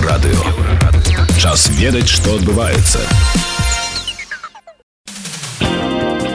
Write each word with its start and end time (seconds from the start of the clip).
Еўрарадыё. 0.00 0.40
Час 1.36 1.68
ведаць, 1.76 2.08
што 2.08 2.32
адбываецца. 2.40 3.00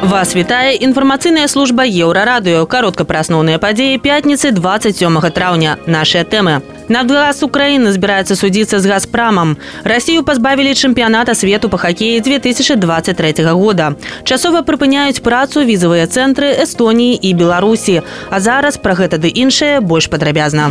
Вас 0.05 0.35
вітае 0.37 0.77
інфармацыйная 0.85 1.47
служба 1.49 1.81
еўрарадыё 1.81 2.67
каротка 2.69 3.09
пра 3.09 3.25
асноўныя 3.25 3.57
падзеі 3.57 3.97
пятніцы 3.97 4.51
27 4.53 5.17
траўня 5.33 5.77
нашыя 5.87 6.21
тэмы 6.21 6.61
Нафтгаз 6.93 7.41
Украіны 7.41 7.89
збіраецца 7.89 8.37
судзіцца 8.37 8.77
з 8.77 8.85
газпрамам. 8.85 9.57
Расію 9.81 10.21
пазбавілі 10.21 10.77
чэмпіяната 10.77 11.33
свету 11.33 11.69
па 11.73 11.81
хакеі 11.81 12.21
2023 12.21 13.49
года. 13.49 13.95
Часова 14.23 14.61
прыпыняюць 14.61 15.25
працу 15.25 15.65
візавыя 15.65 16.05
цэнтры 16.05 16.53
Эстоніі 16.53 17.17
і 17.17 17.33
Беларусі. 17.33 18.01
А 18.29 18.37
зараз 18.39 18.77
пра 18.77 18.93
гэта 18.93 19.17
ды 19.17 19.33
іншае 19.33 19.81
больш 19.81 20.05
падрабязна. 20.05 20.69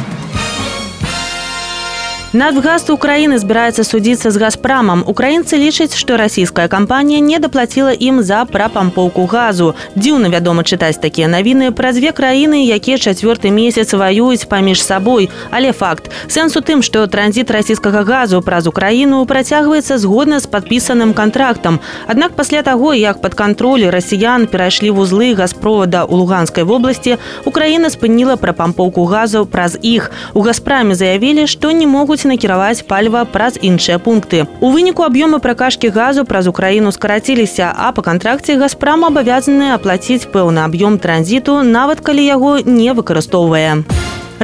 Нафтгаз 2.35 2.91
Украины 2.91 3.39
збіраецца 3.39 3.85
судзіцца 3.87 4.35
з 4.35 4.41
газпрамам. 4.43 5.05
Украінцы 5.07 5.55
лічаць, 5.55 5.95
што 5.95 6.17
расійская 6.19 6.67
кампанія 6.67 7.21
не 7.23 7.39
даплаціла 7.39 7.95
ім 7.95 8.27
за 8.27 8.43
прапампоўку 8.43 9.23
газу. 9.31 9.79
Дзіўна 9.95 10.35
вядома 10.35 10.67
чытаць 10.67 10.99
такія 10.99 11.31
навіны 11.31 11.71
пра 11.71 11.95
дзве 11.95 12.11
краіны, 12.11 12.67
якія 12.67 12.99
чацвёрты 12.99 13.55
месяц 13.55 13.95
ваююць 13.95 14.51
паміж 14.51 14.83
сабой. 14.83 15.31
Але 15.55 15.71
факт. 15.71 16.11
Сэнс 16.27 16.59
у 16.59 16.63
тым, 16.67 16.83
што 16.83 17.07
транзіт 17.07 17.55
расійскага 17.55 18.03
газу 18.03 18.43
праз 18.43 18.67
Украіну 18.67 19.23
працягваецца 19.31 19.95
згодна 20.03 20.43
з 20.43 20.51
падпісаным 20.51 21.15
кантрактам. 21.15 21.79
Аднак 22.11 22.35
пасля 22.35 22.67
таго, 22.67 22.99
як 22.99 23.23
пад 23.23 23.39
кантролі 23.39 23.95
расіян 23.95 24.51
перайшлі 24.51 24.91
вузлы 24.91 25.39
газпровода 25.39 26.03
ў 26.03 26.27
луганскай 26.27 26.67
вобласці, 26.67 27.15
Украіна 27.47 27.95
спыніла 27.95 28.35
прапампоўку 28.35 29.07
газу 29.07 29.47
праз 29.47 29.79
іх. 29.79 30.11
У 30.35 30.43
газпраме 30.43 30.99
заявілі, 30.99 31.47
што 31.47 31.71
не 31.71 31.87
могуць 31.87 32.24
будуць 32.25 32.33
накіраваць 32.33 32.83
паліва 32.89 33.25
праз 33.25 33.59
іншыя 33.61 33.99
пункты. 33.99 34.47
У 34.61 34.71
выніку 34.73 35.05
аб'ёмы 35.05 35.41
пракашкі 35.41 35.89
газу 35.89 36.25
праз 36.25 36.47
Украіну 36.47 36.93
скараціліся, 36.93 37.73
а 37.77 37.93
па 37.93 38.03
кантракце 38.03 38.57
газпрам 38.57 39.05
абавязаны 39.05 39.75
аплаціць 39.75 40.27
пэўны 40.33 40.65
аб'ём 40.65 40.99
транзіту, 40.99 41.63
нават 41.63 42.01
калі 42.01 42.25
яго 42.25 42.59
не 42.65 42.93
выкарыстоўвае. 42.93 43.85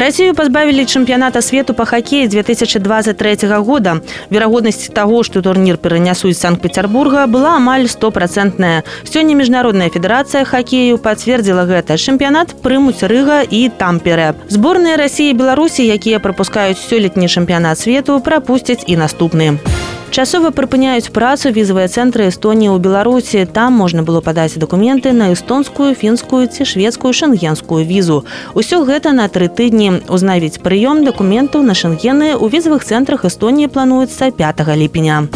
Расію 0.00 0.32
пазбавілі 0.32 0.88
чэмпіяната 0.88 1.42
свету 1.44 1.74
па 1.76 1.84
хакеі 1.84 2.24
2023 2.32 3.36
года. 3.60 4.00
Верагоднасць 4.30 4.88
таго, 4.88 5.20
што 5.20 5.42
турнір 5.44 5.76
перанясуць 5.76 6.40
санкт-пецярбурга 6.40 7.26
была 7.28 7.60
амаль 7.60 7.84
стопроцентная. 7.84 8.80
Сёння 9.04 9.36
міжнародная 9.36 9.92
федэрацыя 9.92 10.48
хакею 10.48 10.96
пацвердзіла 10.96 11.68
гэта. 11.68 12.00
Чэмпіянат 12.00 12.56
прымуць 12.64 13.04
рыга 13.04 13.44
і 13.44 13.68
тампере. 13.68 14.32
Зборныя 14.48 14.96
рассіі 14.96 15.36
Беларусі, 15.36 15.84
якія 15.84 16.16
прапускаюць 16.16 16.80
сёлетні 16.80 17.28
чэмпіянат 17.28 17.76
свету, 17.76 18.24
прапусцяць 18.24 18.88
і 18.88 18.96
наступны. 18.96 19.60
Часова 20.10 20.50
прыпыняюць 20.50 21.14
працу 21.14 21.54
візавыя 21.54 21.86
цэнтры 21.86 22.26
Эстоніі 22.26 22.74
ў 22.74 22.82
Беларусі. 22.82 23.46
Там 23.46 23.78
можна 23.78 24.02
было 24.02 24.18
падаць 24.18 24.58
дакументы 24.58 25.14
на 25.14 25.30
эстонскую, 25.30 25.94
фінскую 25.94 26.50
ці 26.50 26.66
шведскую 26.66 27.14
шэнгенскую 27.14 27.86
візу. 27.86 28.26
Усё 28.58 28.82
гэта 28.82 29.14
на 29.14 29.30
тры 29.30 29.46
тыдні. 29.46 30.02
Узнавіць 30.10 30.58
прыём 30.58 31.06
дакументаў 31.06 31.62
на 31.62 31.78
шэнгены 31.78 32.34
ў 32.34 32.44
візавых 32.50 32.82
цэнтрах 32.82 33.22
Эстоніі 33.30 33.70
плануецца 33.70 34.34
5 34.34 34.66
ліпеня. 34.74 35.30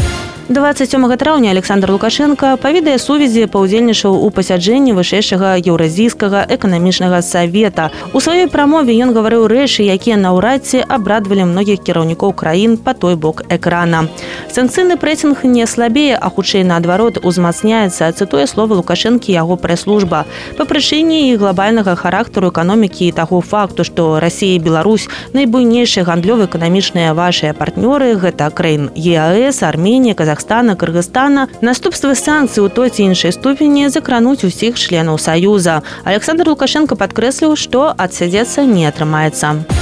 27 0.49 1.17
траўня 1.17 1.51
Александр 1.51 1.91
Лукашенко 1.91 2.59
па 2.61 2.69
відэасувязі 2.69 3.47
паўдзельнічаў 3.49 4.13
у 4.13 4.29
пасяджэнні 4.29 4.93
вышэйшага 4.93 5.57
еўразійскага 5.57 6.45
эканамічнага 6.53 7.23
савета. 7.25 7.89
У 8.13 8.21
сваёй 8.21 8.53
прамове 8.53 8.93
ён 8.93 9.17
гаварыў 9.17 9.49
рэчы, 9.49 9.89
якія 9.89 10.21
наўрад 10.21 10.69
ці 10.69 10.85
абрадвалі 10.85 11.49
многіх 11.49 11.81
кіраўнікоў 11.81 12.37
краін 12.37 12.77
па 12.77 12.93
той 12.93 13.17
бок 13.17 13.41
экрана. 13.49 14.13
Санкцыйны 14.53 15.01
прэсінг 15.01 15.49
не 15.49 15.65
слабее, 15.65 16.13
а 16.21 16.29
хутчэй 16.29 16.61
наадварот 16.69 17.25
узмацняецца, 17.25 18.13
цытуе 18.13 18.45
словы 18.45 18.77
лукашэнкі 18.77 19.33
яго 19.33 19.57
прэс-служба. 19.57 20.29
Па 20.61 20.69
прычыне 20.69 21.33
і 21.33 21.41
глобальнага 21.41 21.97
характару 21.97 22.53
эканомікі 22.53 23.09
і 23.09 23.17
таго 23.17 23.41
факту, 23.41 23.81
што 23.81 24.21
і 24.21 24.59
Беларусь 24.59 25.09
найбуйнейшыя 25.33 26.05
гандлёва-эканамічныя 26.05 27.17
вашыя 27.17 27.57
партнёры 27.57 28.13
гэта 28.21 28.53
краін 28.53 28.93
ЕАС, 28.93 29.63
Арменія, 29.65 30.13
Казахстан 30.13 30.34
Казахстана, 30.35 30.75
Кыргызстана 30.75 31.49
наступствы 31.61 32.17
санкцый 32.17 32.65
у 32.65 32.69
той 32.69 32.91
ці 32.91 33.03
іншай 33.07 33.31
ступені 33.31 33.87
закрануць 33.89 34.43
усіх 34.43 34.75
членаў 34.75 35.19
саюза. 35.19 35.83
Александр 36.03 36.51
Лукашенко 36.51 36.99
падкрэсліў, 36.99 37.55
што 37.55 37.95
адсядзецца 37.95 38.67
не 38.67 38.91
атрымаецца. 38.91 39.74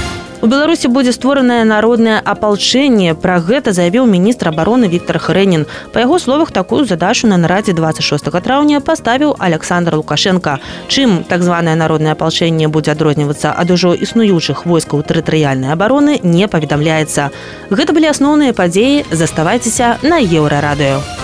У 0.43 0.47
беларусі 0.47 0.89
будзе 0.91 1.11
створанае 1.15 1.63
народнае 1.63 2.17
апалчэнне 2.19 3.13
пра 3.15 3.37
гэта 3.39 3.71
заявіў 3.71 4.03
міністр 4.11 4.51
обороны 4.51 4.91
Віктор 4.91 5.15
хрэнін 5.15 5.63
па 5.95 6.03
яго 6.03 6.19
словах 6.19 6.51
такую 6.51 6.83
задачу 6.83 7.31
на 7.31 7.39
нарадзе 7.39 7.71
26 7.71 8.27
траўня 8.43 8.83
паставіў 8.83 9.39
александр 9.39 9.95
лукашенко. 9.95 10.59
Чым 10.91 11.23
так 11.23 11.47
званое 11.47 11.79
народнае 11.79 12.11
апалчэнне 12.19 12.67
будзе 12.67 12.91
адрознівацца 12.91 13.55
ад 13.55 13.71
ужо 13.71 13.95
існуючых 13.95 14.67
войскаў 14.67 15.07
тэрытарыяльнай 15.07 15.71
абароны 15.71 16.19
не 16.23 16.51
паведамляецца 16.51 17.31
гэта 17.71 17.95
былі 17.95 18.11
асноўныя 18.11 18.51
падзеі 18.51 19.05
заставайцеся 19.15 19.95
на 20.03 20.19
еўрарадыё 20.19 21.22